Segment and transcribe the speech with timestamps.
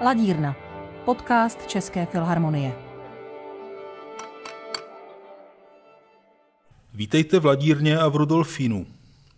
[0.00, 0.56] Ladírna,
[1.04, 2.72] podcast České filharmonie.
[6.94, 8.86] Vítejte v Ladírně a v Rudolfínu.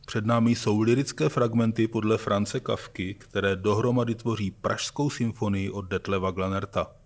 [0.06, 6.30] Před námi jsou lirické fragmenty podle France Kafky, které dohromady tvoří Pražskou symfonii od Detleva
[6.30, 6.97] Glanerta.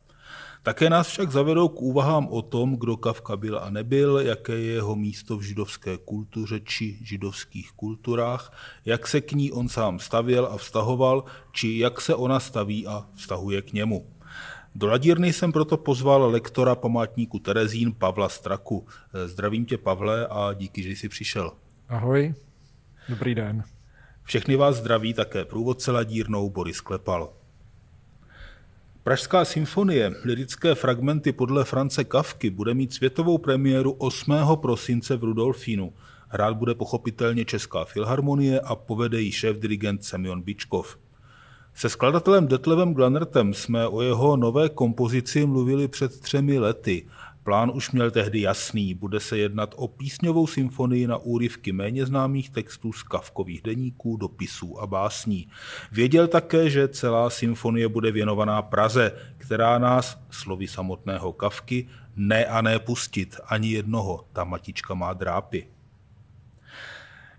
[0.65, 4.73] Také nás však zavedou k úvahám o tom, kdo Kafka byl a nebyl, jaké je
[4.73, 8.53] jeho místo v židovské kultuře či židovských kulturách,
[8.85, 13.07] jak se k ní on sám stavěl a vztahoval, či jak se ona staví a
[13.15, 14.07] vztahuje k němu.
[14.75, 18.87] Do ladírny jsem proto pozval lektora památníku Terezín Pavla Straku.
[19.27, 21.53] Zdravím tě, Pavle, a díky, že jsi přišel.
[21.89, 22.35] Ahoj,
[23.09, 23.65] dobrý den.
[24.23, 27.42] Všechny vás zdraví také průvodce ladírnou Boris Klepal.
[29.05, 34.35] Pražská symfonie, lirické fragmenty podle France Kavky, bude mít světovou premiéru 8.
[34.63, 35.93] prosince v Rudolfínu.
[36.29, 40.99] Hrát bude pochopitelně Česká filharmonie a povede ji šéf-dirigent Semyon Bičkov.
[41.75, 47.07] Se skladatelem Detlevem Glanertem jsme o jeho nové kompozici mluvili před třemi lety–
[47.43, 52.51] Plán už měl tehdy jasný, bude se jednat o písňovou symfonii na úryvky méně známých
[52.51, 55.49] textů z kavkových deníků, dopisů a básní.
[55.93, 62.63] Věděl také, že celá symfonie bude věnovaná Praze, která nás, slovy samotného Kavky, ne a
[62.63, 65.67] ne pustit, ani jednoho, ta matička má drápy.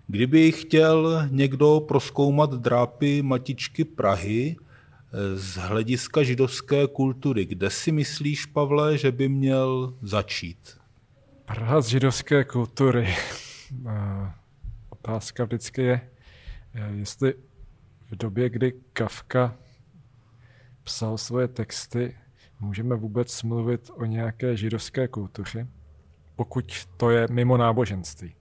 [0.06, 4.56] Kdyby chtěl někdo proskoumat drápy matičky Prahy,
[5.34, 10.78] z hlediska židovské kultury, kde si myslíš, Pavle, že by měl začít?
[11.44, 13.14] Praha z židovské kultury.
[14.88, 16.00] Otázka vždycky je,
[16.94, 17.34] jestli
[18.10, 19.56] v době, kdy Kafka
[20.82, 22.16] psal svoje texty,
[22.60, 25.68] můžeme vůbec mluvit o nějaké židovské kultuře,
[26.36, 28.34] pokud to je mimo náboženství.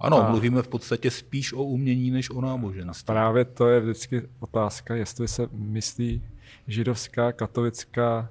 [0.00, 3.06] Ano, a mluvíme v podstatě spíš o umění než o náboženství.
[3.06, 6.22] Právě to je vždycky otázka, jestli se myslí
[6.66, 8.30] židovská, katolická,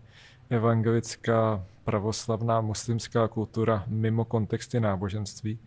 [0.50, 5.60] evangelická, pravoslavná, muslimská kultura mimo kontexty náboženství.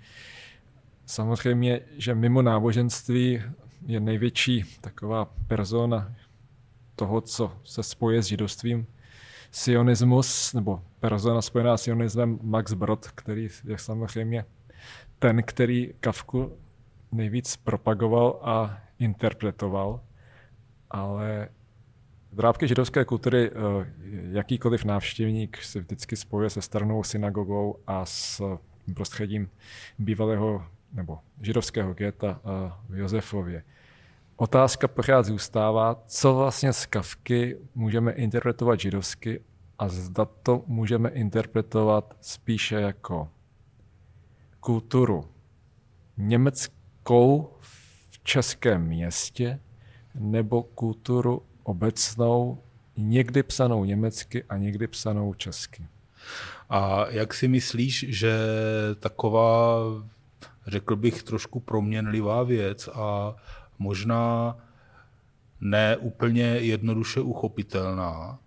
[1.06, 3.42] Samozřejmě, že mimo náboženství
[3.86, 6.14] je největší taková persona
[6.96, 8.86] toho, co se spoje s židovstvím,
[9.50, 14.44] sionismus, nebo persona spojená s sionismem Max Brod, který je samozřejmě
[15.18, 16.52] ten, který Kafku
[17.12, 20.00] nejvíc propagoval a interpretoval,
[20.90, 21.48] ale
[22.32, 23.86] Drábky židovské kultury, eh,
[24.30, 28.42] jakýkoliv návštěvník se vždycky spojuje se stranou synagogou a s
[28.94, 29.50] prostředím
[29.98, 33.62] bývalého nebo židovského geta eh, v Josefově.
[34.36, 39.40] Otázka pořád zůstává, co vlastně z Kavky můžeme interpretovat židovsky
[39.78, 43.28] a zda to můžeme interpretovat spíše jako
[44.68, 45.24] kulturu
[46.16, 49.60] německou v českém městě
[50.14, 52.62] nebo kulturu obecnou,
[52.96, 55.86] někdy psanou německy a někdy psanou česky.
[56.70, 58.38] A jak si myslíš, že
[59.00, 59.78] taková,
[60.66, 63.34] řekl bych, trošku proměnlivá věc a
[63.78, 64.56] možná
[65.60, 68.38] ne úplně jednoduše uchopitelná,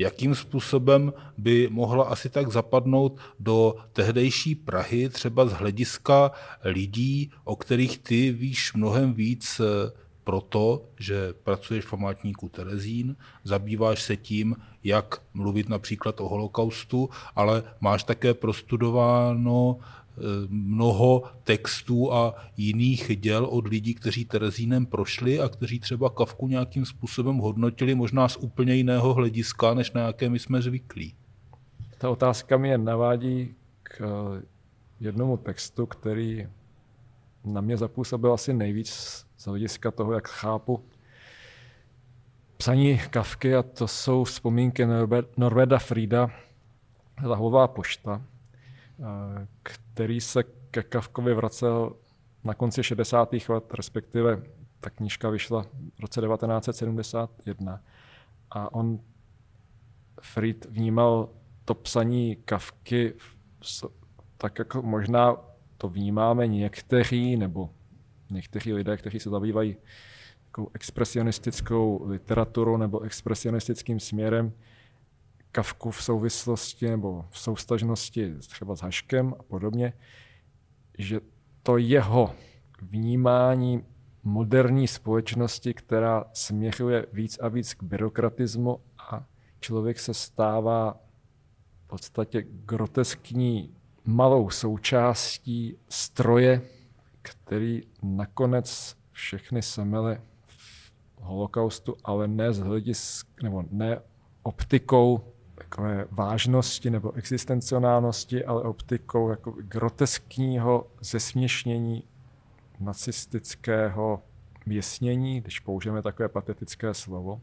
[0.00, 6.30] jakým způsobem by mohla asi tak zapadnout do tehdejší Prahy, třeba z hlediska
[6.64, 9.92] lidí, o kterých ty víš mnohem víc eh,
[10.24, 17.62] proto, že pracuješ v památníku Terezín, zabýváš se tím, jak mluvit například o holokaustu, ale
[17.80, 19.78] máš také prostudováno
[20.48, 26.86] mnoho textů a jiných děl od lidí, kteří Terezínem prošli a kteří třeba Kavku nějakým
[26.86, 31.14] způsobem hodnotili možná z úplně jiného hlediska, než na jaké my jsme zvyklí.
[31.98, 34.42] Ta otázka mě navádí k eh,
[35.00, 36.48] jednomu textu, který
[37.44, 38.90] na mě zapůsobil asi nejvíc
[39.36, 40.84] z hlediska toho, jak chápu
[42.56, 44.86] psaní Kavky a to jsou vzpomínky
[45.36, 46.30] Norveda Frida,
[47.24, 48.29] Lahová pošta, eh,
[49.62, 51.96] který se ke Kavkovi vracel
[52.44, 53.34] na konci 60.
[53.48, 54.42] let, respektive
[54.80, 55.62] ta knížka vyšla
[55.94, 57.82] v roce 1971.
[58.50, 59.00] A on,
[60.20, 61.28] Fried, vnímal
[61.64, 63.14] to psaní Kavky
[64.36, 65.36] tak jako možná
[65.78, 67.70] to vnímáme někteří, nebo
[68.30, 69.76] někteří lidé, kteří se zabývají
[70.74, 74.52] expresionistickou literaturou nebo expresionistickým směrem,
[75.52, 79.92] Kavku v souvislosti nebo v soustažnosti třeba s Haškem a podobně,
[80.98, 81.20] že
[81.62, 82.34] to jeho
[82.82, 83.84] vnímání
[84.22, 89.26] moderní společnosti, která směřuje víc a víc k byrokratismu a
[89.60, 91.00] člověk se stává
[91.84, 93.74] v podstatě groteskní
[94.04, 96.62] malou součástí stroje,
[97.22, 100.22] který nakonec všechny semele
[101.20, 104.00] holokaustu, ale ne z hledisk, nebo ne
[104.42, 105.32] optikou
[105.70, 112.04] takové vážnosti nebo existencionálnosti, ale optikou jako groteskního zesměšnění
[112.80, 114.22] nacistického
[114.66, 117.40] věsnění, když použijeme takové patetické slovo,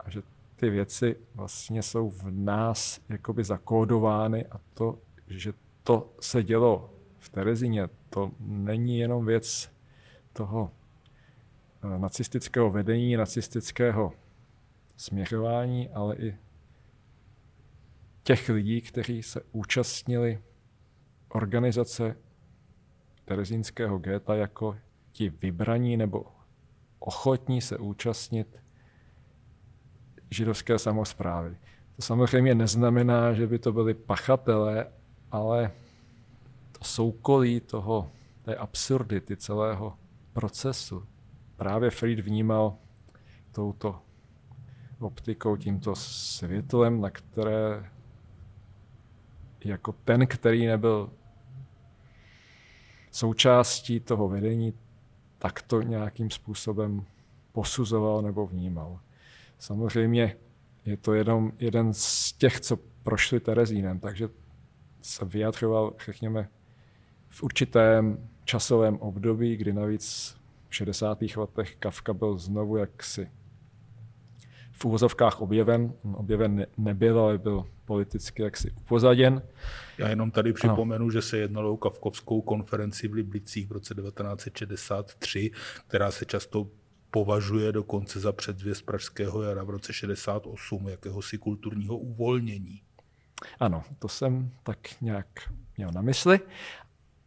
[0.00, 0.22] a že
[0.56, 4.98] ty věci vlastně jsou v nás jakoby zakódovány a to,
[5.28, 5.52] že
[5.82, 9.72] to se dělo v Terezíně, to není jenom věc
[10.32, 10.70] toho
[11.84, 14.12] eh, nacistického vedení, nacistického
[14.96, 16.34] směřování, ale i
[18.22, 20.42] těch lidí, kteří se účastnili
[21.28, 22.16] organizace
[23.24, 24.76] Terezínského géta jako
[25.12, 26.24] ti vybraní nebo
[26.98, 28.62] ochotní se účastnit
[30.30, 31.56] židovské samozprávy.
[31.96, 34.86] To samozřejmě neznamená, že by to byli pachatelé,
[35.30, 35.70] ale
[36.72, 38.10] to soukolí toho,
[38.42, 39.98] té absurdity celého
[40.32, 41.06] procesu
[41.56, 42.76] právě Fried vnímal
[43.52, 44.02] touto
[45.00, 47.90] optikou, tímto světlem, na které
[49.64, 51.10] jako ten, který nebyl
[53.10, 54.74] součástí toho vedení,
[55.38, 57.04] tak to nějakým způsobem
[57.52, 59.00] posuzoval nebo vnímal.
[59.58, 60.36] Samozřejmě
[60.84, 64.28] je to jenom jeden z těch, co prošli Terezínem, takže
[65.00, 66.48] se vyjadřoval, řekněme,
[67.28, 70.36] v určitém časovém období, kdy navíc
[70.68, 71.18] v 60.
[71.36, 73.30] letech Kafka byl znovu jaksi
[74.72, 75.92] v úvozovkách objeven.
[76.14, 79.42] Objeven nebyl, ale byl politicky jaksi upozaděn.
[79.98, 81.10] Já jenom tady připomenu, ano.
[81.10, 85.50] že se jednalo o Kavkovskou konferenci v Liblicích v roce 1963,
[85.88, 86.68] která se často
[87.10, 92.82] považuje dokonce za předzvěst Pražského jara v roce 68 jakéhosi kulturního uvolnění.
[93.60, 95.26] Ano, to jsem tak nějak
[95.76, 96.40] měl na mysli,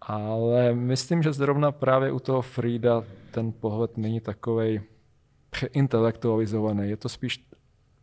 [0.02, 4.82] ale myslím, že zrovna právě u toho Frida ten pohled není takový
[5.50, 6.90] přeintelektualizovaný.
[6.90, 7.46] Je to spíš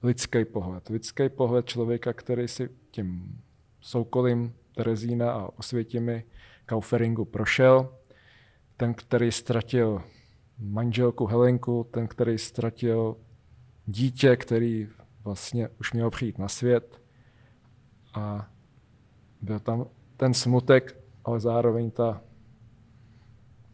[0.02, 0.88] lidský pohled.
[0.88, 3.40] Lidský pohled člověka, který si tím
[3.81, 6.25] soukolím Terezína a Osvětimi
[6.66, 7.94] Kauferingu prošel.
[8.76, 10.02] Ten, který ztratil
[10.58, 13.16] manželku Helenku, ten, který ztratil
[13.87, 14.88] dítě, který
[15.25, 17.02] vlastně už měl přijít na svět.
[18.14, 18.50] A
[19.43, 22.22] byl tam ten smutek, ale zároveň ta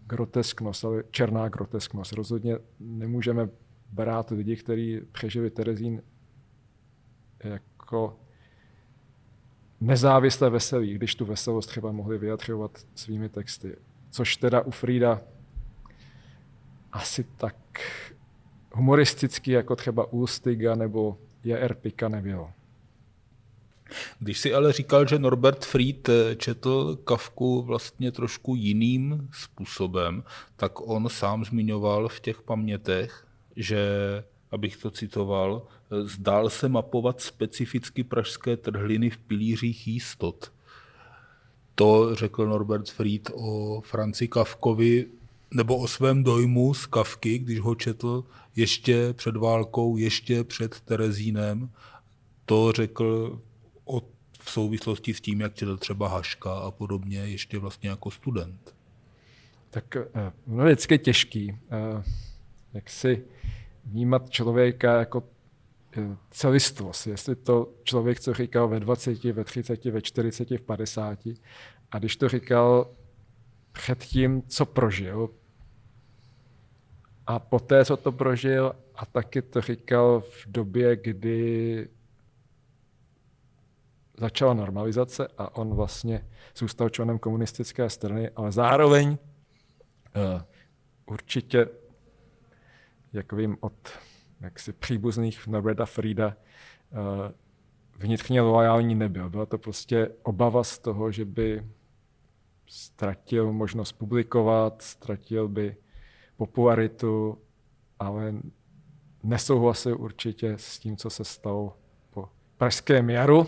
[0.06, 2.12] grotesknost, ale černá grotesknost.
[2.12, 3.48] Rozhodně nemůžeme
[3.92, 6.02] brát lidi, kteří přežili Terezín
[7.44, 8.16] jako
[9.80, 13.76] nezávisle veselí, když tu veselost třeba mohli vyjadřovat svými texty.
[14.10, 15.20] Což teda u Frida
[16.92, 17.56] asi tak
[18.72, 21.74] humoristický jako třeba Ulstiga nebo J.R.
[21.74, 22.50] Pika nebylo.
[24.18, 30.24] Když si ale říkal, že Norbert Fried četl Kavku vlastně trošku jiným způsobem,
[30.56, 33.26] tak on sám zmiňoval v těch pamětech,
[33.56, 33.78] že,
[34.50, 35.62] abych to citoval,
[36.02, 40.52] zdál se mapovat specificky pražské trhliny v pilířích jistot.
[41.74, 45.06] To řekl Norbert Fried o Franci Kavkovi
[45.54, 48.24] nebo o svém dojmu z Kavky, když ho četl
[48.56, 51.70] ještě před válkou, ještě před Terezínem.
[52.44, 53.38] To řekl
[53.84, 54.00] o,
[54.40, 58.74] v souvislosti s tím, jak četl třeba Haška a podobně, ještě vlastně jako student.
[59.70, 59.96] Tak
[60.46, 62.02] no je vždycky těžký, eh,
[62.74, 63.24] jak si
[63.88, 65.22] vnímat člověka jako
[65.98, 67.06] eh, celistvost.
[67.06, 71.18] Jestli to člověk, co říkal ve 20, ve 30, ve 40, v 50,
[71.90, 72.90] a když to říkal
[73.72, 75.30] před tím, co prožil,
[77.26, 81.88] a poté, co to prožil, a taky to říkal v době, kdy
[84.18, 90.42] začala normalizace a on vlastně zůstal členem komunistické strany, ale zároveň uh,
[91.06, 91.66] určitě,
[93.12, 93.88] jak vím od
[94.40, 96.36] jaksi příbuzných Norberta Frida,
[96.90, 96.98] uh,
[97.98, 99.30] vnitřně loajální nebyl.
[99.30, 101.64] Byla to prostě obava z toho, že by
[102.66, 105.76] ztratil možnost publikovat, ztratil by
[106.36, 107.38] popularitu,
[107.98, 108.34] ale
[109.22, 111.76] nesouhlasil určitě s tím, co se stalo
[112.10, 113.46] po Pražském jaru.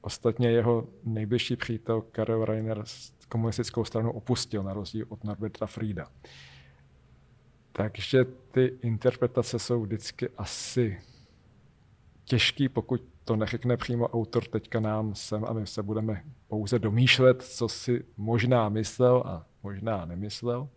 [0.00, 2.84] Ostatně jeho nejbližší přítel Karel Reiner
[3.28, 6.08] komunistickou stranu opustil, na rozdíl od Norberta Frieda.
[7.72, 11.02] Takže ty interpretace jsou vždycky asi
[12.24, 17.42] těžký, pokud to neřekne přímo autor teďka nám sem a my se budeme pouze domýšlet,
[17.42, 20.68] co si možná myslel a možná nemyslel.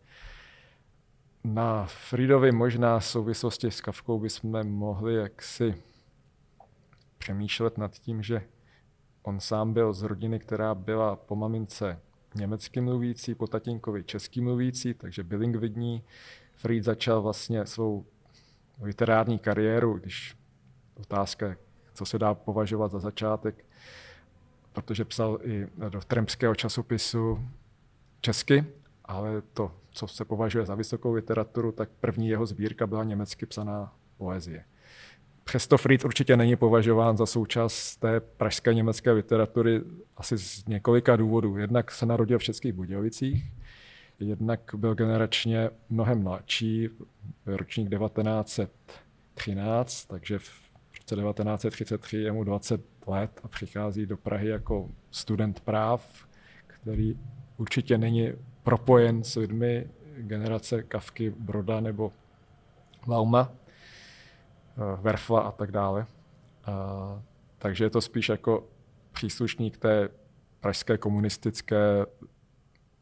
[1.43, 5.75] Na Fridovi možná v souvislosti s Kavkou bychom mohli jaksi
[7.17, 8.41] přemýšlet nad tím, že
[9.23, 11.99] on sám byl z rodiny, která byla po mamince
[12.35, 16.03] německy mluvící, po tatínkovi český mluvící, takže bilingvidní.
[16.55, 18.05] Fried začal vlastně svou
[18.81, 20.35] literární kariéru, když
[20.95, 21.55] otázka,
[21.93, 23.65] co se dá považovat za začátek,
[24.73, 27.39] protože psal i do tremského časopisu
[28.21, 28.65] česky,
[29.05, 33.93] ale to, co se považuje za vysokou literaturu, tak první jeho sbírka byla německy psaná
[34.17, 34.65] poezie.
[35.43, 39.81] Přesto Fried určitě není považován za součást té pražské německé literatury
[40.17, 41.57] asi z několika důvodů.
[41.57, 43.51] Jednak se narodil v Českých Budějovicích,
[44.19, 46.89] jednak byl generačně mnohem mladší,
[47.45, 50.65] ročník 1913, takže v
[50.99, 56.27] roce 1933 je mu 20 let a přichází do Prahy jako student práv,
[56.67, 57.19] který
[57.57, 58.31] určitě není
[58.63, 62.13] propojen s lidmi generace Kavky, Broda nebo
[63.07, 66.05] Lauma, eh, Verfla a tak dále.
[66.65, 67.21] A,
[67.57, 68.67] takže je to spíš jako
[69.11, 70.09] příslušník té
[70.59, 72.05] pražské komunistické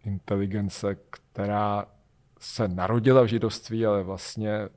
[0.03, 1.85] inteligence, která
[2.39, 4.69] se narodila v židovství, ale vlastně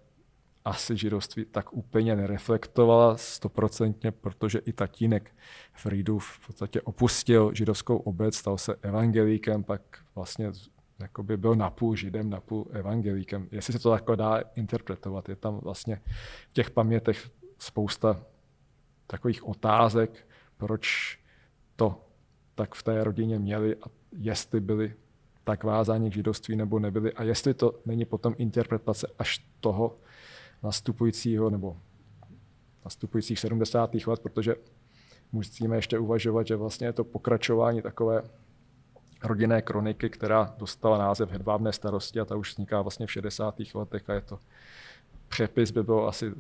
[0.65, 5.35] asi židovství tak úplně nereflektovala stoprocentně, protože i tatínek
[5.73, 9.83] Friedův v podstatě opustil židovskou obec, stal se evangelíkem, pak
[10.15, 10.53] vlastně
[10.99, 13.49] jakoby byl napůl židem, napůl evangelíkem.
[13.51, 16.01] Jestli se to takhle dá interpretovat, je tam vlastně
[16.51, 18.27] v těch pamětech spousta
[19.07, 21.19] takových otázek, proč
[21.77, 22.05] to
[22.55, 23.87] tak v té rodině měli a
[24.19, 24.95] jestli byli
[25.47, 29.97] tak vázáni k židovství nebo nebyli a jestli to není potom interpretace až toho
[30.63, 31.77] nastupujícího nebo
[32.85, 33.95] nastupujících 70.
[34.07, 34.57] let, protože
[35.33, 38.23] musíme ještě uvažovat, že vlastně je to pokračování takové
[39.25, 43.55] rodinné kroniky, která dostala název Hedvábné starosti a ta už vzniká vlastně v 60.
[43.75, 44.39] letech a je to
[45.29, 46.33] přepis by bylo asi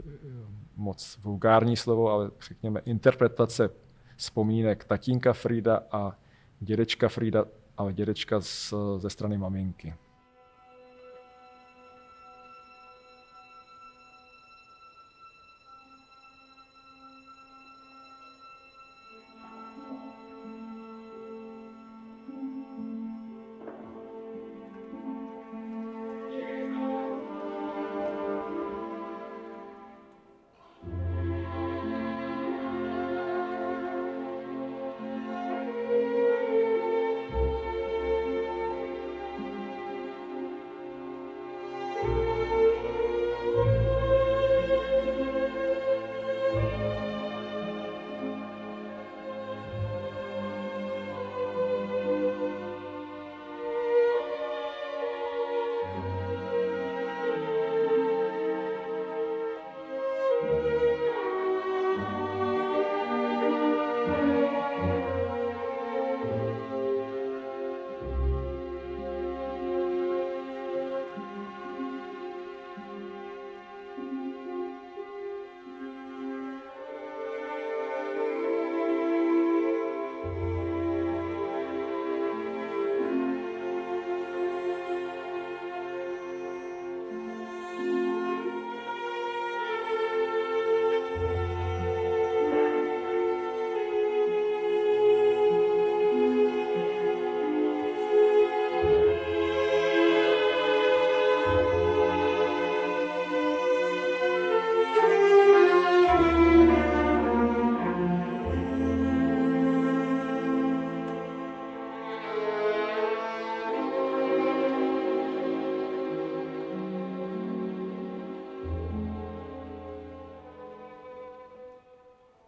[0.77, 3.71] moc vulgární slovo, ale řekněme interpretace
[4.17, 6.17] vzpomínek tatínka Frida a
[6.61, 7.45] dědečka Frida,
[7.77, 9.95] ale dědečka z, ze strany maminky.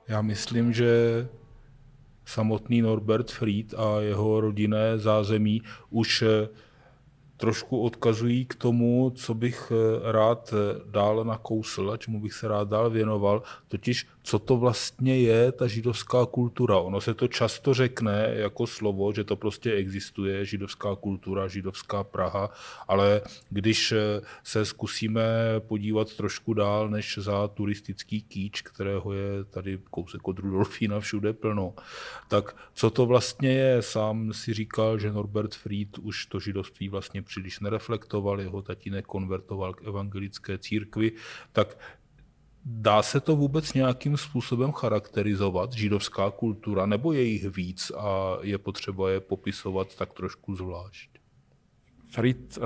[0.09, 0.88] Já myslím, že
[2.27, 6.25] samotný Norbert Fried a jeho rodinné zázemí už
[7.38, 12.49] trošku odkazují k tomu, co bych eh, rád eh, dál nakousl a čemu bych se
[12.49, 16.78] rád dál věnoval, totiž co to vlastně je ta židovská kultura.
[16.78, 22.50] Ono se to často řekne jako slovo, že to prostě existuje, židovská kultura, židovská Praha,
[22.88, 23.20] ale
[23.50, 25.23] když eh, se zkusíme
[25.58, 31.75] podívat trošku dál než za turistický kýč, kterého je tady kousek od Rudolfína všude plno,
[32.28, 33.82] tak co to vlastně je?
[33.82, 39.75] Sám si říkal, že Norbert Fried už to židovství vlastně příliš nereflektoval, jeho tatínek konvertoval
[39.75, 41.12] k evangelické církvi,
[41.52, 41.78] tak
[42.70, 48.58] Dá se to vůbec nějakým způsobem charakterizovat, židovská kultura, nebo je jich víc a je
[48.58, 51.10] potřeba je popisovat tak trošku zvlášť?
[52.06, 52.64] Fried uh,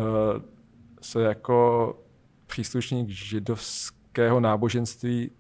[1.01, 1.99] se jako
[2.47, 5.31] příslušník židovského náboženství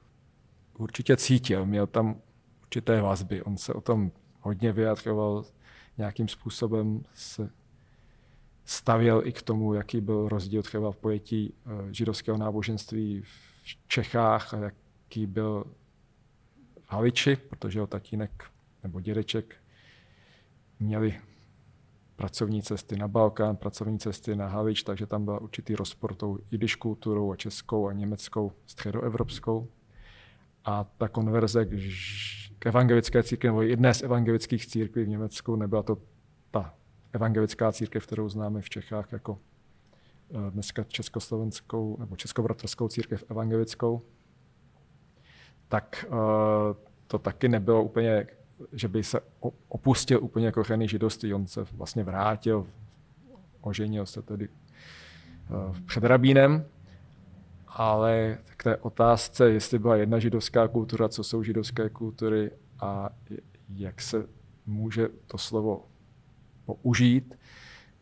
[0.78, 2.16] určitě cítil, měl tam
[2.62, 3.42] určité vazby.
[3.42, 5.44] On se o tom hodně vyjadřoval,
[5.98, 7.50] nějakým způsobem se
[8.64, 13.22] stavěl i k tomu, jaký byl rozdíl třeba v pojetí eh, židovského náboženství
[13.62, 15.64] v Čechách a jaký byl
[16.80, 18.44] v Haliči, protože ho tatínek
[18.82, 19.56] nebo dědeček
[20.80, 21.20] měli
[22.16, 26.74] pracovní cesty na Balkán, pracovní cesty na Halič, takže tam byl určitý rozpor tou jidiš
[26.76, 29.68] kulturou a českou a německou, středoevropskou.
[30.64, 31.66] A ta konverze
[32.58, 35.98] k evangelické církvi, nebo jedné z evangelických církví v Německu, nebyla to
[36.50, 36.74] ta
[37.12, 39.38] evangelická církev, kterou známe v Čechách jako
[40.50, 44.02] dneska československou nebo českobratrskou církev evangelickou,
[45.68, 46.12] tak eh,
[47.06, 48.26] to taky nebylo úplně,
[48.72, 49.20] že by se
[49.68, 51.34] opustil úplně kořeny židovství.
[51.34, 52.66] On se vlastně vrátil,
[53.60, 56.64] oženil se tedy eh, před rabínem,
[57.68, 63.10] ale k té otázce, jestli byla jedna židovská kultura, co jsou židovské kultury a
[63.68, 64.26] jak se
[64.66, 65.86] může to slovo
[66.64, 67.38] použít.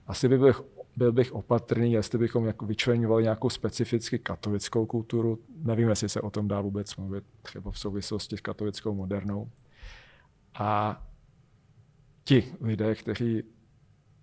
[0.06, 0.62] Asi by bych,
[0.96, 5.38] byl bych opatrný, jestli bychom jako vyčlenovali nějakou specificky katolickou kulturu.
[5.56, 9.50] Nevím, jestli se o tom dá vůbec mluvit, třeba v souvislosti s katolickou modernou.
[10.54, 11.02] A
[12.24, 13.42] ti lidé, kteří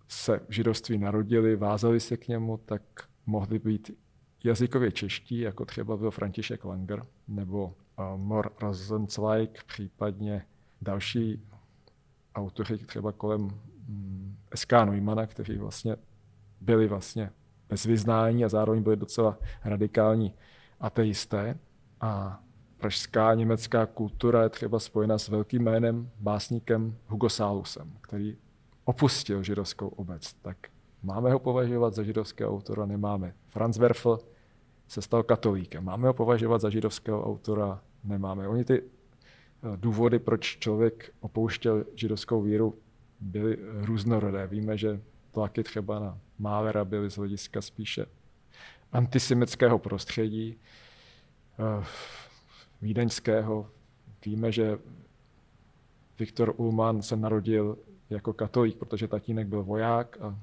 [0.08, 2.82] se v židovství narodili, vázali se k němu, tak
[3.26, 3.92] mohli být
[4.44, 7.74] jazykově čeští, jako třeba byl František Langer nebo
[8.16, 10.46] Mor Rosenzweig, případně
[10.82, 11.42] další
[12.36, 13.50] autoři třeba kolem
[13.88, 15.96] Mm, SK Neumana, kteří vlastně
[16.62, 17.32] byli vlastně
[17.70, 20.34] bez vyznání a zároveň byli docela radikální
[20.80, 21.58] ateisté.
[22.02, 22.42] A
[22.78, 28.38] pražská německá kultura je třeba spojena s velkým jménem básníkem Hugo Sálusem, který
[28.86, 30.34] opustil židovskou obec.
[30.34, 30.58] Tak
[31.04, 33.34] máme ho považovat za židovského autora, nemáme.
[33.48, 34.20] Franz Werfel
[34.88, 35.86] se stal katolíkem.
[35.86, 38.48] Máme ho považovat za židovského autora, nemáme.
[38.48, 38.84] Oni ty eh,
[39.76, 42.80] důvody, proč člověk opouštěl židovskou víru,
[43.20, 44.48] byly různorodé.
[44.48, 45.02] Víme, že
[45.38, 48.06] tlaky třeba na Málera byly z hlediska spíše
[48.92, 50.58] antisemického prostředí,
[51.60, 51.86] eh,
[52.82, 53.70] vídeňského.
[54.26, 54.78] Víme, že
[56.20, 57.78] Viktor Ullmann se narodil
[58.10, 60.40] jako katolík, protože tatínek byl voják a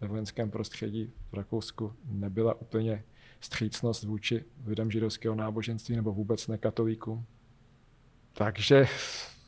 [0.00, 3.04] ve vojenském prostředí v Rakousku nebyla úplně
[3.40, 7.24] střícnost vůči lidem židovského náboženství nebo vůbec nekatolíkům.
[8.32, 8.86] Takže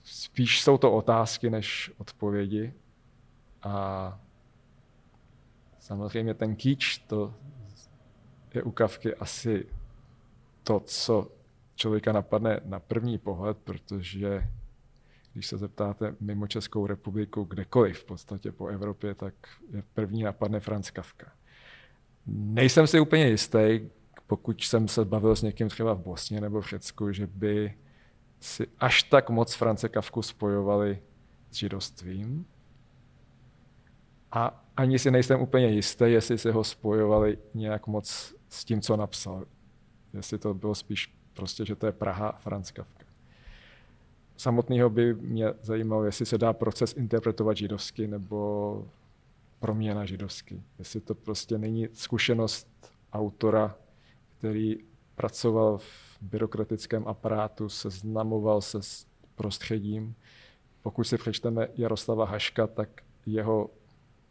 [0.05, 2.73] spíš jsou to otázky než odpovědi.
[3.63, 4.21] A
[5.87, 7.35] samozřejmě ten kýč, to
[8.55, 9.67] je u Kavky asi
[10.63, 11.31] to, co
[11.75, 14.49] člověka napadne na první pohled, protože
[15.33, 19.35] když se zeptáte mimo Českou republiku kdekoliv v podstatě po Evropě, tak
[19.71, 21.33] je první napadne Franz Kafka.
[22.27, 23.81] Nejsem si úplně jistý,
[24.27, 27.79] pokud jsem se bavil s někým třeba v Bosně nebo v Řecku, že by
[28.41, 31.03] si až tak moc France Kafku spojovali
[31.51, 32.47] s židovstvím.
[34.33, 38.97] A ani si nejsem úplně jistý, jestli se ho spojovali nějak moc s tím, co
[38.97, 39.45] napsal.
[40.13, 43.07] Jestli to bylo spíš prostě, že to je Praha a Franz Kafka.
[44.37, 48.89] Samotného by mě zajímalo, jestli se dá proces interpretovat židovsky nebo
[49.61, 50.63] proměna židovsky.
[50.79, 52.69] Jestli to prostě není zkušenost
[53.13, 53.77] autora,
[54.39, 54.77] který
[55.15, 60.15] pracoval v byrokratickém aparátu, seznamoval se s prostředím.
[60.83, 63.71] Pokud si přečteme Jaroslava Haška, tak jeho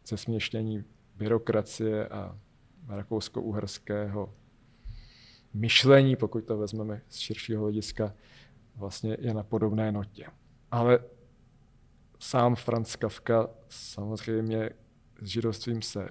[0.06, 0.84] zesměštění
[1.16, 2.40] byrokracie a
[2.88, 4.34] rakousko-uherského
[5.54, 8.14] myšlení, pokud to vezmeme z širšího hlediska,
[8.76, 10.26] vlastně je na podobné notě.
[10.72, 11.00] Ale
[12.20, 14.70] sám Franz Kafka samozřejmě
[15.22, 16.10] s židovstvím se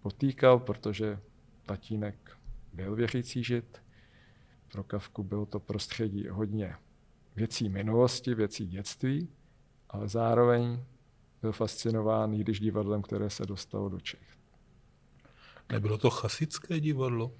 [0.00, 1.18] potýkal, protože
[1.66, 2.38] tatínek
[2.72, 3.82] byl věřící žid,
[4.72, 6.74] pro Kavku bylo to prostředí hodně
[7.36, 9.28] věcí minulosti, věcí dětství,
[9.88, 10.84] ale zároveň
[11.52, 14.36] fascinován již divadlem, které se dostalo do Čech.
[15.72, 17.32] Nebylo to chasické divadlo?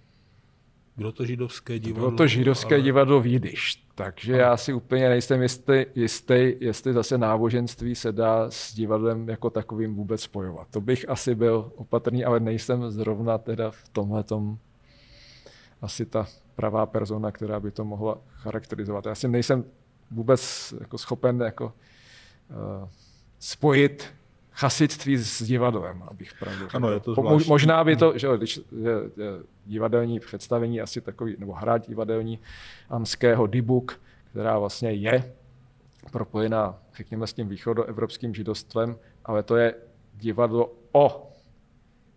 [0.96, 2.08] Bylo to židovské divadlo?
[2.08, 2.84] Bylo to židovské ale...
[2.84, 4.42] divadlo v Jidiš, takže ale...
[4.42, 9.94] já si úplně nejsem jistý, jistý, jestli zase náboženství se dá s divadlem jako takovým
[9.94, 10.68] vůbec spojovat.
[10.70, 14.24] To bych asi byl opatrný, ale nejsem zrovna teda v tomhle
[15.82, 19.06] asi ta pravá persona, která by to mohla charakterizovat.
[19.06, 19.64] Já si nejsem
[20.10, 21.72] vůbec jako schopen jako,
[22.82, 22.88] uh,
[23.38, 24.14] spojit
[24.52, 27.48] chasictví s divadlem, abych pravdu Ano, je to zvláštní.
[27.48, 28.94] Možná by to, že když je
[29.66, 32.38] divadelní představení asi takový, nebo hra divadelní
[32.90, 35.32] amského dibuk, která vlastně je
[36.12, 39.74] propojená, řekněme, s tím východoevropským židostvem, ale to je
[40.14, 41.32] divadlo o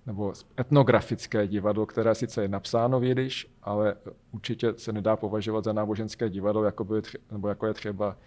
[0.06, 3.96] nebo etnografické divadlo, které sice je napsáno v jidiš, ale
[4.32, 7.02] určitě se nedá považovat za náboženské divadlo, jako, by,
[7.32, 8.18] nebo jako je třeba,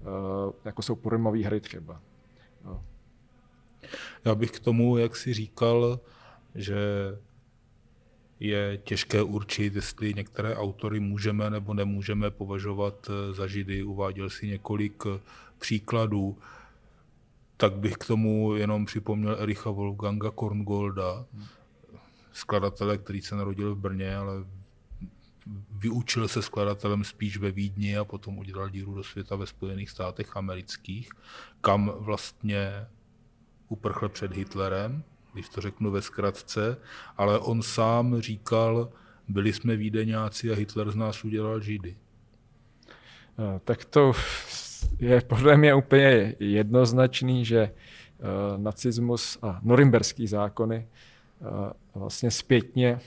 [0.00, 2.00] eh, jako jsou purimové hry třeba.
[4.24, 6.00] Já bych k tomu, jak si říkal,
[6.54, 6.76] že
[8.40, 13.82] je těžké určit, jestli některé autory můžeme nebo nemůžeme považovat eh, za židy.
[13.82, 15.20] Uváděl si několik eh,
[15.58, 16.38] příkladů.
[17.56, 21.26] Tak bych k tomu jenom připomněl Ericha Wolfganga Korngolda,
[22.32, 24.32] skladatele, který se narodil v Brně, ale
[25.70, 30.36] vyučil se skladatelem spíš ve Vídni a potom udělal díru do světa ve Spojených státech
[30.36, 31.10] amerických,
[31.60, 32.86] kam vlastně
[33.68, 36.76] uprchl před Hitlerem když to řeknu ve zkratce,
[37.16, 38.90] ale on sám říkal,
[39.28, 41.96] byli jsme Vídeňáci a Hitler z nás udělal Židy.
[43.38, 44.12] Eh, tak to
[44.98, 47.72] je podle mě úplně jednoznačný, že eh,
[48.56, 50.88] nacismus a norimberský zákony
[51.40, 53.00] eh, vlastně zpětně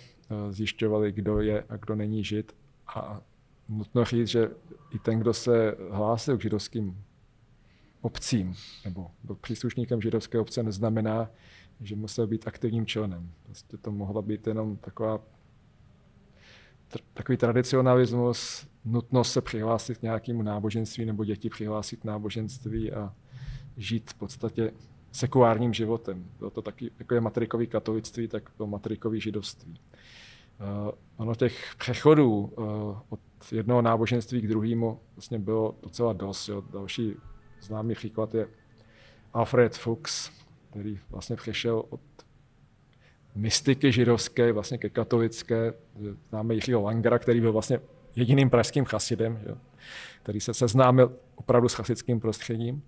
[0.50, 2.56] zjišťovali, kdo je a kdo není žid.
[2.96, 3.22] A
[3.70, 4.50] nutno říct, že
[4.96, 7.04] i ten, kdo se hlásil k židovským
[8.02, 11.30] obcím nebo byl příslušníkem židovské obce, neznamená,
[11.82, 13.32] že musel být aktivním členem.
[13.44, 15.20] Prostě to mohla být jenom taková
[17.14, 23.14] takový tradicionalismus, nutnost se přihlásit k nějakému náboženství nebo děti přihlásit náboženství a
[23.78, 24.72] žít v podstatě
[25.16, 26.26] sekulárním životem.
[26.40, 29.80] Bylo to taky, jako je matrikový katolictví, tak bylo matrikový židovství.
[30.60, 32.66] Uh, ono těch přechodů uh,
[33.10, 33.20] od
[33.52, 36.48] jednoho náboženství k druhému vlastně bylo docela dost.
[36.48, 36.64] Jo.
[36.74, 37.16] Další
[37.62, 38.48] známý příklad je
[39.34, 40.32] Alfred Fuchs,
[40.70, 42.02] který vlastně přešel od
[43.36, 45.74] mystiky židovské vlastně ke katolické.
[46.30, 47.80] Známe Jiřího Langera, který byl vlastně
[48.16, 49.56] jediným pražským chasidem, že?
[50.24, 52.84] který se seznámil opravdu s chasickým prostředím.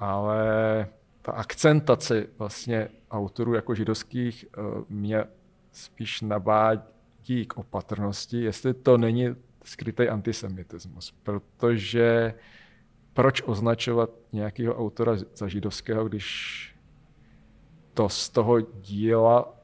[0.00, 0.86] Ale
[1.22, 5.24] ta akcentace vlastně autorů jako židovských eh, mě
[5.72, 9.28] spíš nabádí k opatrnosti, jestli to není
[9.64, 12.34] skrytý antisemitismus, protože
[13.12, 16.66] proč označovat nějakého autora za židovského, když
[17.94, 19.54] to z toho díla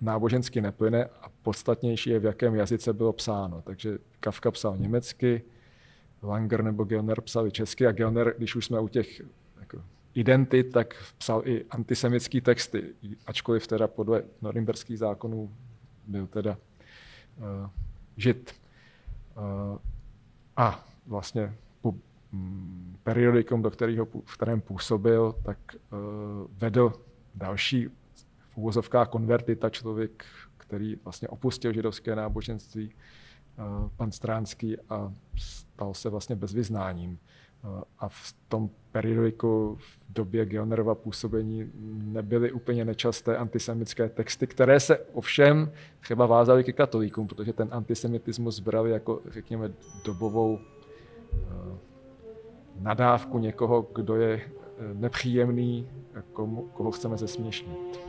[0.00, 3.62] nábožensky neplyne a podstatnější je, v jakém jazyce bylo psáno.
[3.62, 5.42] Takže Kafka psal německy,
[6.22, 9.22] Langer nebo Gelner psali česky a Gelner, když už jsme u těch
[10.14, 12.94] identit, tak psal i antisemické texty,
[13.26, 15.56] ačkoliv teda podle norimberských zákonů
[16.06, 16.56] byl teda
[17.36, 17.70] uh,
[18.16, 18.54] žid.
[19.36, 19.78] Uh,
[20.56, 21.54] a vlastně
[22.34, 25.98] Mm, periodikum, do kterého, v kterém působil, tak uh,
[26.50, 26.92] vedl
[27.34, 27.88] další
[28.48, 30.24] v úvozovkách konvertita člověk,
[30.56, 37.18] který vlastně opustil židovské náboženství, uh, pan Stránský a stal se vlastně bezvyznáním.
[37.64, 44.80] Uh, a v tom periodiku v době Geonerova působení nebyly úplně nečasté antisemické texty, které
[44.80, 49.72] se ovšem třeba vázaly ke katolíkům, protože ten antisemitismus brali jako, řekněme,
[50.04, 50.58] dobovou
[52.80, 54.50] nadávku někoho, kdo je eh,
[54.94, 55.88] nepříjemný,
[56.32, 58.00] komu, koho chceme zesměšnit.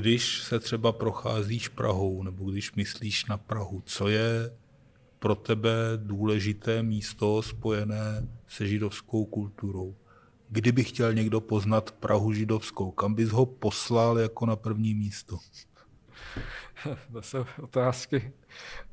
[0.00, 4.56] Když se třeba procházíš Prahou nebo když myslíš na Prahu, co je
[5.18, 9.96] pro tebe důležité místo spojené se židovskou kulturou?
[10.48, 15.38] Kdyby chtěl někdo poznat Prahu židovskou, kam bys ho poslal jako na první místo?
[17.12, 18.32] To jsou otázky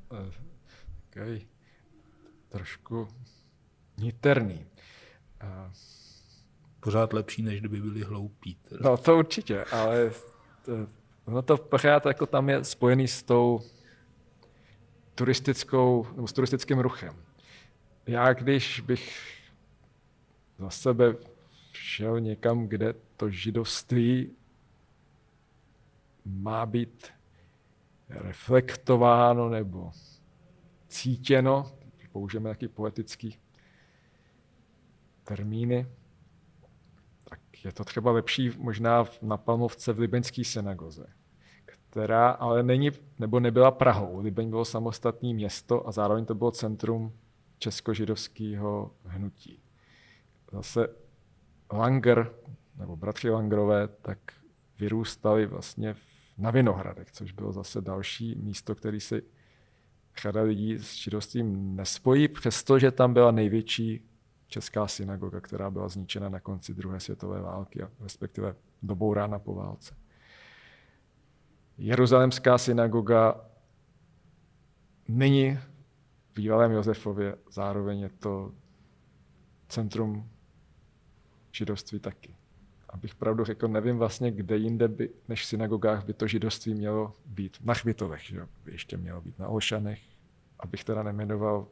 [0.07, 1.41] okay.
[2.49, 3.07] trošku
[3.97, 4.65] niterný.
[6.79, 8.55] Pořád lepší, než kdyby byli hloupí.
[8.55, 8.89] Teda.
[8.89, 10.11] No to určitě, ale
[11.25, 13.59] ono to pořád jako tam je spojený s tou
[15.15, 17.15] turistickou, nebo s turistickým ruchem.
[18.07, 19.33] já když bych
[20.59, 21.15] za sebe
[21.73, 24.31] šel někam, kde to židovství
[26.25, 27.07] má být
[28.09, 29.91] reflektováno nebo
[30.87, 31.71] cítěno,
[32.13, 33.37] použijeme taky poetický
[35.23, 35.87] termíny,
[37.63, 41.05] je to třeba lepší možná na Palmovce v Libeňské synagoze,
[41.89, 44.19] která ale není, nebo nebyla Prahou.
[44.19, 47.13] Libeň bylo samostatné město a zároveň to bylo centrum
[47.57, 49.59] českožidovského hnutí.
[50.51, 50.87] Zase
[51.71, 52.33] Langer,
[52.75, 54.19] nebo bratři Langerové, tak
[54.79, 55.95] vyrůstali vlastně
[56.37, 59.23] na Vinohradech, což bylo zase další místo, který si
[60.21, 64.09] řada lidí s židovstvím nespojí, přestože tam byla největší
[64.53, 69.95] česká synagoga, která byla zničena na konci druhé světové války, respektive dobou rána po válce.
[71.77, 73.45] Jeruzalemská synagoga
[75.07, 78.51] není v bývalém Josefově, zároveň je to
[79.69, 80.29] centrum
[81.51, 82.35] židovství taky.
[82.89, 87.15] Abych pravdu řekl, nevím vlastně, kde jinde by, než v synagogách by to židovství mělo
[87.25, 87.57] být.
[87.61, 89.99] Na Chbitovech, že ještě mělo být na Olšanech,
[90.59, 91.67] abych teda nemenoval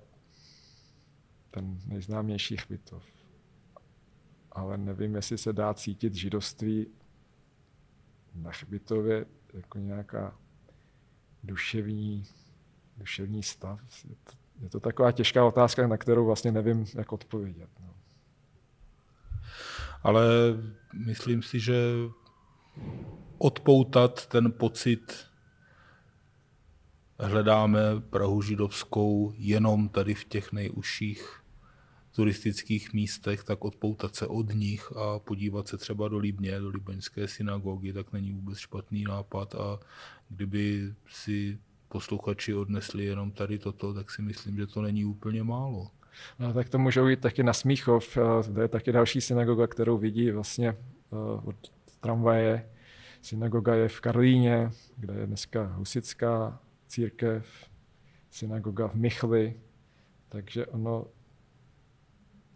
[1.51, 3.03] ten nejznámější Chbitov.
[4.51, 6.87] Ale nevím, jestli se dá cítit židovství
[8.35, 10.37] na Chbitově jako nějaká
[11.43, 12.23] duševní,
[12.97, 13.79] duševní stav.
[14.09, 17.69] Je to, je to taková těžká otázka, na kterou vlastně nevím, jak odpovědět.
[17.79, 17.95] No.
[20.03, 20.23] Ale
[20.93, 21.75] myslím si, že
[23.37, 25.27] odpoutat ten pocit
[27.19, 31.40] hledáme Prahu židovskou jenom tady v těch nejužších
[32.11, 37.27] turistických místech, tak odpoutat se od nich a podívat se třeba do Líbně, do Líbeňské
[37.27, 39.79] synagogy, tak není vůbec špatný nápad a
[40.29, 45.91] kdyby si posluchači odnesli jenom tady toto, tak si myslím, že to není úplně málo.
[46.39, 50.31] No, tak to můžou jít taky na Smíchov, kde je taky další synagoga, kterou vidí
[50.31, 51.55] vlastně eh, od
[51.99, 52.69] tramvaje.
[53.21, 57.45] Synagoga je v Karlíně, kde je dneska husická církev,
[58.29, 59.59] synagoga v Michli,
[60.29, 61.05] takže ono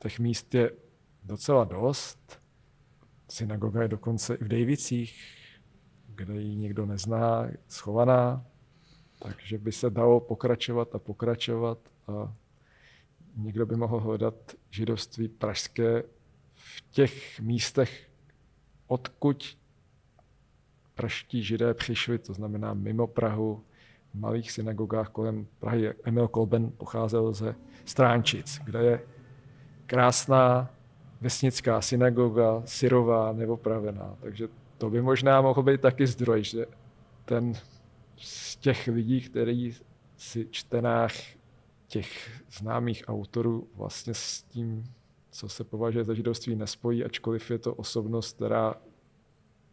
[0.06, 0.72] těch míst je
[1.24, 2.42] docela dost.
[3.30, 5.38] Synagoga je dokonce i v Dejvicích,
[6.08, 8.46] kde ji nikdo nezná, schovaná,
[9.20, 12.34] takže by se dalo pokračovat a pokračovat a
[13.36, 14.36] někdo by mohl hledat
[14.70, 16.04] židovství pražské
[16.54, 18.10] v těch místech,
[18.88, 19.58] odkud
[20.96, 23.64] praští židé přišli, to znamená mimo Prahu,
[24.14, 25.94] v malých synagogách kolem Prahy.
[26.04, 29.15] Emil Kolben pocházel ze Stránčic, kde je
[29.86, 30.70] krásná
[31.22, 34.16] vesnická synagoga, syrová, neopravená.
[34.22, 36.66] Takže to by možná mohl být taky zdroj, že
[37.26, 37.54] ten
[38.18, 39.76] z těch lidí, který
[40.18, 41.14] si čtenách
[41.88, 44.84] těch známých autorů vlastně s tím,
[45.32, 48.76] co se považuje za židovství, nespojí, ačkoliv je to osobnost, která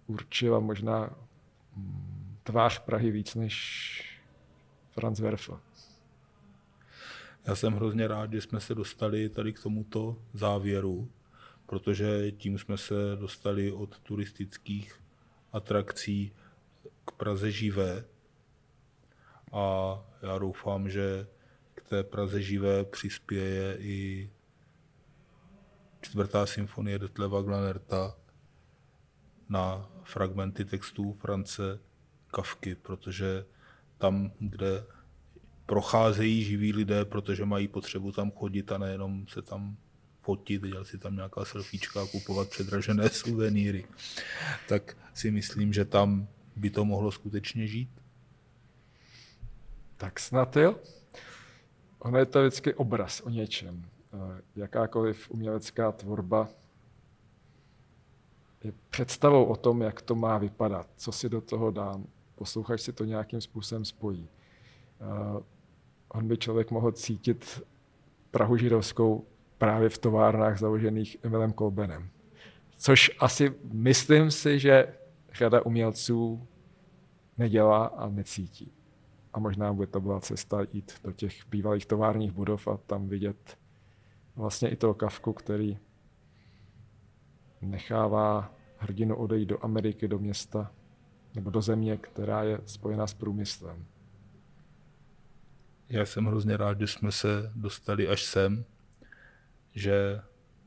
[0.07, 1.16] určila možná
[1.77, 4.18] mm, tvář Prahy víc než
[4.90, 5.61] Franz Werfel.
[7.46, 11.11] Já jsem hrozně rád, že jsme se dostali tady k tomuto závěru,
[11.66, 15.02] protože tím jsme se dostali od turistických
[15.52, 16.33] atrakcí
[17.05, 18.05] k Praze živé.
[19.52, 21.26] A já doufám, že
[21.74, 24.31] k té Praze živé přispěje i
[26.00, 28.16] čtvrtá symfonie Detleva Glanerta
[29.48, 31.78] na fragmenty textů France
[32.31, 33.44] Kavky, protože
[33.98, 34.85] tam, kde
[35.66, 39.77] procházejí živí lidé, protože mají potřebu tam chodit a nejenom se tam
[40.22, 43.85] fotit, dělat si tam nějaká selfiečka a kupovat předražené suvenýry.
[44.68, 47.90] Tak si myslím, že tam by to mohlo skutečně žít.
[49.96, 50.77] Tak snad jo.
[51.98, 53.85] Ono je to vždycky obraz o něčem.
[54.14, 56.48] Eh, jakákoliv umělecká tvorba
[58.64, 62.07] je představou o tom, jak to má vypadat, co si do toho dám.
[62.35, 64.29] Posluchač si to nějakým způsobem spojí.
[66.12, 67.62] On by člověk mohl cítit
[68.31, 69.27] Prahu židovskou
[69.59, 72.09] právě v továrnách založených Emilem Kolbenem.
[72.77, 74.94] Což asi myslím si, že
[75.35, 76.48] řada umělců
[77.38, 78.72] nedělá a necítí.
[79.33, 83.59] A možná by to byla cesta jít do těch bývalých továrních budov a tam vidět
[84.37, 85.79] vlastně i toho kavku, který
[87.61, 90.72] nechává hrdinu odejít do Ameriky, do města
[91.35, 93.87] nebo do země, která je spojená s průmyslem.
[95.92, 98.64] Já jsem hrozně rád, že jsme se dostali až sem,
[99.74, 100.20] že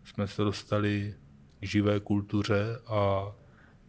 [0.04, 1.16] jsme se dostali
[1.60, 3.32] k živé kultuře a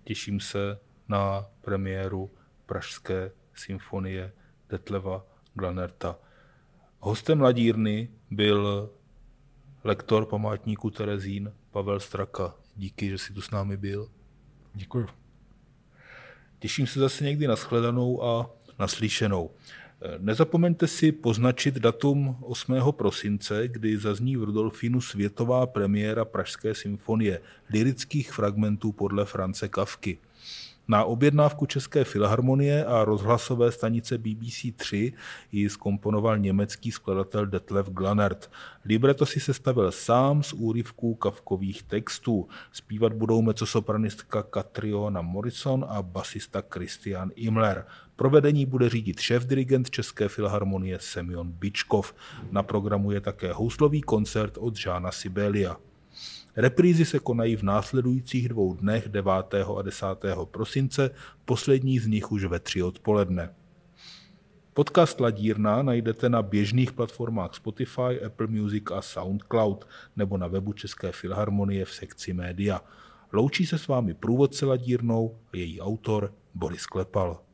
[0.05, 2.31] těším se na premiéru
[2.67, 4.33] Pražské symfonie
[4.69, 6.19] Detleva Glanerta.
[7.01, 8.91] Hostem Ladírny byl
[9.85, 12.55] lektor památníku Terezín Pavel Straka.
[12.77, 14.11] Díky, že jsi tu s námi byl.
[14.75, 15.07] Děkuju.
[16.59, 19.51] Těším se zase někdy na shledanou a naslyšenou.
[19.97, 22.75] Nezapomeňte si poznačit datum 8.
[22.91, 30.19] prosince, kdy zazní v Rudolfínu světová premiéra Pražské symfonie, lirických fragmentů podle France Kavky.
[30.89, 35.13] Na objednávku České filharmonie a rozhlasové stanice BBC 3
[35.53, 38.51] ji skomponoval německý skladatel Detlef Glanert.
[38.85, 42.49] Libreto si sestavil sám z úryvků kavkových textů.
[42.73, 47.87] Zpívat budou mecosopranistka Katriona Morrison a basista Christian Imler.
[48.17, 52.15] Provedení bude řídit šéf-dirigent České filharmonie Semyon Bičkov.
[52.51, 55.77] Na programu je také houslový koncert od Žána Sibelia.
[56.59, 59.33] Reprízy se konají v následujících dvou dnech 9.
[59.79, 60.07] a 10.
[60.45, 61.11] prosince,
[61.45, 63.55] poslední z nich už ve tři odpoledne.
[64.75, 71.13] Podcast Ladírna najdete na běžných platformách Spotify, Apple Music a SoundCloud nebo na webu České
[71.13, 72.81] filharmonie v sekci média.
[73.33, 77.46] Loučí se s vámi průvodce Ladírnou a její autor Boris Klepal.